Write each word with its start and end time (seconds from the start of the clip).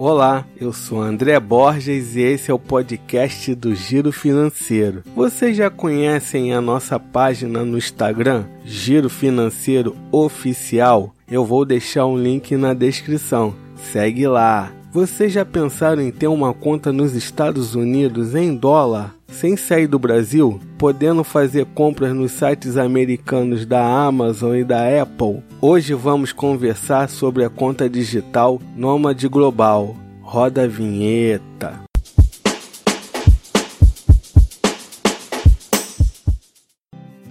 Olá, 0.00 0.46
eu 0.60 0.72
sou 0.72 1.02
André 1.02 1.40
Borges 1.40 2.14
e 2.14 2.20
esse 2.20 2.52
é 2.52 2.54
o 2.54 2.58
podcast 2.58 3.52
do 3.52 3.74
Giro 3.74 4.12
Financeiro. 4.12 5.02
Vocês 5.12 5.56
já 5.56 5.68
conhecem 5.68 6.54
a 6.54 6.60
nossa 6.60 7.00
página 7.00 7.64
no 7.64 7.76
Instagram, 7.76 8.44
Giro 8.64 9.10
Financeiro 9.10 9.96
Oficial? 10.12 11.12
Eu 11.28 11.44
vou 11.44 11.64
deixar 11.64 12.06
um 12.06 12.16
link 12.16 12.56
na 12.56 12.74
descrição. 12.74 13.52
Segue 13.74 14.28
lá. 14.28 14.70
Vocês 14.92 15.32
já 15.32 15.44
pensaram 15.44 16.00
em 16.00 16.12
ter 16.12 16.28
uma 16.28 16.54
conta 16.54 16.92
nos 16.92 17.14
Estados 17.14 17.74
Unidos 17.74 18.36
em 18.36 18.54
dólar, 18.54 19.16
sem 19.38 19.56
sair 19.56 19.86
do 19.86 20.00
Brasil, 20.00 20.60
podendo 20.76 21.22
fazer 21.22 21.64
compras 21.66 22.12
nos 22.12 22.32
sites 22.32 22.76
americanos 22.76 23.64
da 23.64 23.80
Amazon 23.84 24.56
e 24.56 24.64
da 24.64 25.00
Apple? 25.00 25.44
Hoje 25.60 25.94
vamos 25.94 26.32
conversar 26.32 27.08
sobre 27.08 27.44
a 27.44 27.48
conta 27.48 27.88
digital 27.88 28.60
Nômade 28.76 29.28
Global. 29.28 29.94
Roda 30.22 30.64
a 30.64 30.66
vinheta. 30.66 31.87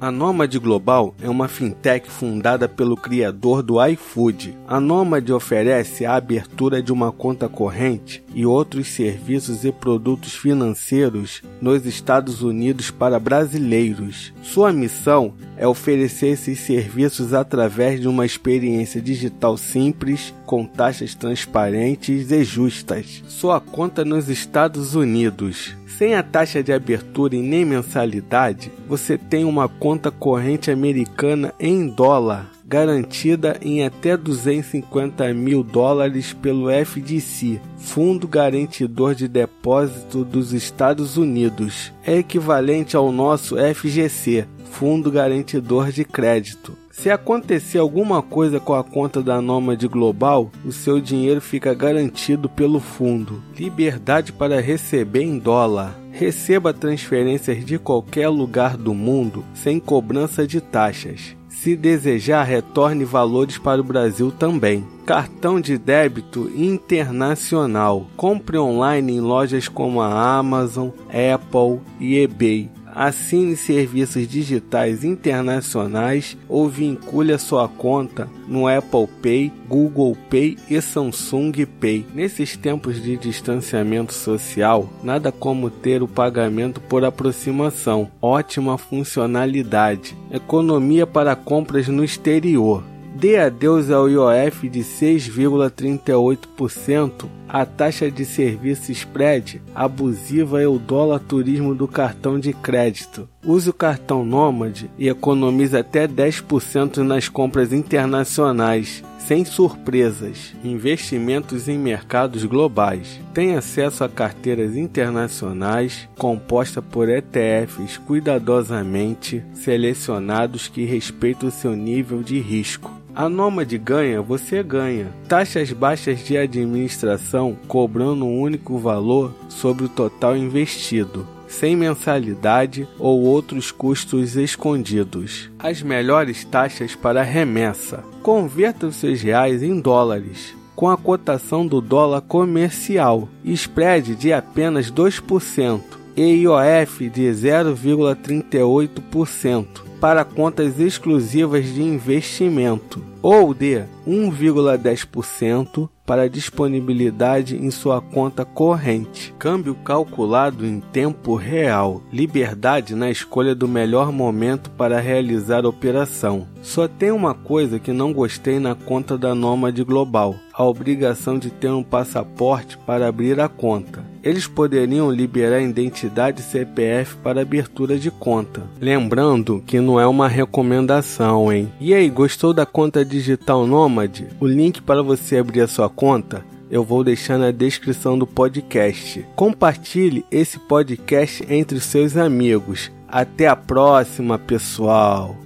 A 0.00 0.10
Nomad 0.10 0.56
Global 0.56 1.14
é 1.20 1.28
uma 1.28 1.46
fintech 1.46 2.10
fundada 2.10 2.66
pelo 2.66 2.96
criador 2.96 3.62
do 3.62 3.84
iFood. 3.84 4.56
A 4.66 4.80
Nomad 4.80 5.28
oferece 5.28 6.06
a 6.06 6.14
abertura 6.14 6.82
de 6.82 6.90
uma 6.90 7.12
conta 7.12 7.50
corrente 7.50 8.24
e 8.34 8.46
outros 8.46 8.88
serviços 8.88 9.62
e 9.62 9.70
produtos 9.70 10.34
financeiros 10.34 11.42
nos 11.60 11.84
Estados 11.84 12.40
Unidos 12.40 12.90
para 12.90 13.20
brasileiros. 13.20 14.32
Sua 14.42 14.72
missão 14.72 15.34
é 15.60 15.68
oferecer 15.68 16.28
esses 16.28 16.58
serviços 16.60 17.34
através 17.34 18.00
de 18.00 18.08
uma 18.08 18.24
experiência 18.24 18.98
digital 18.98 19.58
simples, 19.58 20.32
com 20.46 20.64
taxas 20.64 21.14
transparentes 21.14 22.30
e 22.30 22.42
justas. 22.42 23.22
Sua 23.28 23.60
conta 23.60 24.02
nos 24.02 24.30
Estados 24.30 24.94
Unidos 24.94 25.76
sem 26.00 26.14
a 26.14 26.22
taxa 26.22 26.62
de 26.62 26.72
abertura 26.72 27.36
e 27.36 27.42
nem 27.42 27.62
mensalidade, 27.62 28.72
você 28.88 29.18
tem 29.18 29.44
uma 29.44 29.68
conta 29.68 30.10
corrente 30.10 30.70
americana 30.70 31.52
em 31.60 31.88
dólar, 31.88 32.50
garantida 32.64 33.58
em 33.60 33.84
até 33.84 34.16
250 34.16 35.34
mil 35.34 35.62
dólares 35.62 36.32
pelo 36.32 36.70
FDC, 36.70 37.60
Fundo 37.76 38.26
Garantidor 38.26 39.14
de 39.14 39.28
Depósito 39.28 40.24
dos 40.24 40.54
Estados 40.54 41.18
Unidos. 41.18 41.92
É 42.02 42.16
equivalente 42.16 42.96
ao 42.96 43.12
nosso 43.12 43.56
FGC, 43.58 44.46
Fundo 44.80 45.10
Garantidor 45.10 45.92
de 45.92 46.06
Crédito. 46.06 46.74
Se 46.90 47.10
acontecer 47.10 47.76
alguma 47.76 48.22
coisa 48.22 48.58
com 48.58 48.72
a 48.72 48.82
conta 48.82 49.22
da 49.22 49.38
Nômade 49.38 49.86
Global, 49.86 50.50
o 50.64 50.72
seu 50.72 51.02
dinheiro 51.02 51.38
fica 51.38 51.74
garantido 51.74 52.48
pelo 52.48 52.80
fundo. 52.80 53.42
Liberdade 53.58 54.32
para 54.32 54.58
receber 54.58 55.20
em 55.20 55.38
dólar. 55.38 55.94
Receba 56.10 56.72
transferências 56.72 57.62
de 57.62 57.78
qualquer 57.78 58.30
lugar 58.30 58.78
do 58.78 58.94
mundo 58.94 59.44
sem 59.52 59.78
cobrança 59.78 60.46
de 60.46 60.62
taxas. 60.62 61.36
Se 61.50 61.76
desejar, 61.76 62.44
retorne 62.44 63.04
valores 63.04 63.58
para 63.58 63.82
o 63.82 63.84
Brasil 63.84 64.32
também. 64.32 64.82
Cartão 65.04 65.60
de 65.60 65.76
débito 65.76 66.50
internacional. 66.56 68.06
Compre 68.16 68.56
online 68.56 69.12
em 69.12 69.20
lojas 69.20 69.68
como 69.68 70.00
a 70.00 70.38
Amazon, 70.38 70.88
Apple 71.10 71.80
e 72.00 72.16
eBay 72.18 72.70
assine 72.94 73.56
serviços 73.56 74.26
digitais 74.26 75.04
internacionais 75.04 76.36
ou 76.48 76.68
vincule 76.68 77.32
a 77.32 77.38
sua 77.38 77.68
conta 77.68 78.28
no 78.48 78.66
Apple 78.66 79.08
Pay, 79.22 79.52
Google 79.68 80.16
Pay 80.28 80.58
e 80.68 80.80
Samsung 80.80 81.52
Pay. 81.80 82.06
Nesses 82.14 82.56
tempos 82.56 83.02
de 83.02 83.16
distanciamento 83.16 84.12
social, 84.12 84.88
nada 85.02 85.30
como 85.30 85.70
ter 85.70 86.02
o 86.02 86.08
pagamento 86.08 86.80
por 86.80 87.04
aproximação. 87.04 88.10
Ótima 88.20 88.76
funcionalidade. 88.76 90.16
Economia 90.30 91.06
para 91.06 91.36
compras 91.36 91.88
no 91.88 92.04
exterior. 92.04 92.89
Dê 93.20 93.36
adeus 93.36 93.90
ao 93.90 94.08
IOF 94.08 94.66
de 94.66 94.80
6,38%, 94.80 97.28
a 97.46 97.66
taxa 97.66 98.10
de 98.10 98.24
serviço 98.24 98.90
spread 98.92 99.60
abusiva 99.74 100.62
é 100.62 100.66
o 100.66 100.78
dólar 100.78 101.20
turismo 101.20 101.74
do 101.74 101.86
cartão 101.86 102.40
de 102.40 102.54
crédito. 102.54 103.28
Use 103.42 103.70
o 103.70 103.72
cartão 103.72 104.22
Nômade 104.22 104.90
e 104.98 105.08
economize 105.08 105.74
até 105.74 106.06
10% 106.06 106.98
nas 106.98 107.26
compras 107.26 107.72
internacionais 107.72 109.02
sem 109.18 109.46
surpresas, 109.46 110.54
investimentos 110.62 111.66
em 111.68 111.78
mercados 111.78 112.44
globais. 112.44 113.18
Tem 113.32 113.54
acesso 113.54 114.04
a 114.04 114.08
carteiras 114.08 114.76
internacionais 114.76 116.06
composta 116.18 116.82
por 116.82 117.08
ETFs 117.08 117.96
cuidadosamente 117.96 119.42
selecionados 119.54 120.68
que 120.68 120.84
respeitam 120.84 121.50
seu 121.50 121.74
nível 121.74 122.22
de 122.22 122.40
risco. 122.40 122.92
A 123.14 123.28
Nômade 123.28 123.78
ganha, 123.78 124.20
você 124.20 124.62
ganha. 124.62 125.06
Taxas 125.28 125.72
baixas 125.72 126.24
de 126.24 126.36
administração 126.36 127.56
cobrando 127.66 128.26
um 128.26 128.40
único 128.40 128.78
valor 128.78 129.34
sobre 129.48 129.84
o 129.84 129.88
total 129.88 130.36
investido 130.36 131.26
sem 131.50 131.76
mensalidade 131.76 132.88
ou 132.98 133.20
outros 133.20 133.70
custos 133.70 134.36
escondidos. 134.36 135.50
As 135.58 135.82
melhores 135.82 136.44
taxas 136.44 136.94
para 136.94 137.22
remessa. 137.22 138.02
Converta 138.22 138.86
os 138.86 138.96
seus 138.96 139.20
reais 139.20 139.62
em 139.62 139.80
dólares 139.80 140.60
com 140.80 140.88
a 140.88 140.96
cotação 140.96 141.66
do 141.66 141.78
dólar 141.78 142.22
comercial, 142.22 143.28
spread 143.44 144.14
de 144.14 144.32
apenas 144.32 144.90
2% 144.90 145.82
e 146.16 146.22
IOF 146.22 147.10
de 147.10 147.24
0,38% 147.24 149.66
para 150.00 150.24
contas 150.24 150.80
exclusivas 150.80 151.66
de 151.66 151.82
investimento 151.82 153.04
ou 153.20 153.52
de 153.52 153.84
1,10% 154.08 155.90
para 156.10 156.28
disponibilidade 156.28 157.56
em 157.56 157.70
sua 157.70 158.00
conta 158.00 158.44
corrente. 158.44 159.32
Câmbio 159.38 159.76
calculado 159.76 160.66
em 160.66 160.80
tempo 160.80 161.36
real. 161.36 162.02
Liberdade 162.12 162.96
na 162.96 163.08
escolha 163.08 163.54
do 163.54 163.68
melhor 163.68 164.10
momento 164.10 164.70
para 164.70 164.98
realizar 164.98 165.64
a 165.64 165.68
operação. 165.68 166.48
Só 166.62 166.88
tem 166.88 167.12
uma 167.12 167.32
coisa 167.32 167.78
que 167.78 167.92
não 167.92 168.12
gostei 168.12 168.58
na 168.58 168.74
conta 168.74 169.16
da 169.16 169.36
Nômade 169.36 169.84
Global: 169.84 170.34
a 170.52 170.64
obrigação 170.64 171.38
de 171.38 171.48
ter 171.48 171.70
um 171.70 171.84
passaporte 171.84 172.76
para 172.78 173.06
abrir 173.06 173.38
a 173.38 173.48
conta. 173.48 174.09
Eles 174.22 174.46
poderiam 174.46 175.10
liberar 175.10 175.60
identidade 175.60 176.42
CPF 176.42 177.16
para 177.16 177.42
abertura 177.42 177.98
de 177.98 178.10
conta. 178.10 178.62
Lembrando 178.80 179.62
que 179.66 179.80
não 179.80 179.98
é 179.98 180.06
uma 180.06 180.28
recomendação, 180.28 181.52
hein? 181.52 181.72
E 181.80 181.94
aí, 181.94 182.08
gostou 182.08 182.52
da 182.52 182.66
conta 182.66 183.04
digital 183.04 183.66
Nômade? 183.66 184.28
O 184.38 184.46
link 184.46 184.82
para 184.82 185.02
você 185.02 185.38
abrir 185.38 185.62
a 185.62 185.68
sua 185.68 185.88
conta 185.88 186.44
eu 186.70 186.84
vou 186.84 187.02
deixar 187.02 187.36
na 187.36 187.50
descrição 187.50 188.16
do 188.16 188.26
podcast. 188.26 189.26
Compartilhe 189.34 190.24
esse 190.30 190.58
podcast 190.58 191.44
entre 191.50 191.80
seus 191.80 192.16
amigos. 192.16 192.92
Até 193.08 193.48
a 193.48 193.56
próxima, 193.56 194.38
pessoal! 194.38 195.36